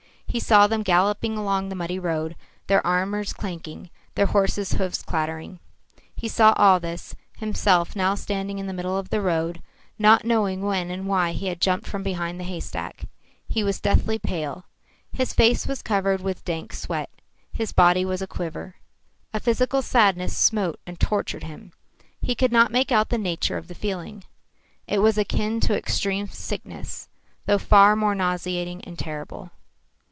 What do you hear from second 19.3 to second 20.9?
A physical sadness smote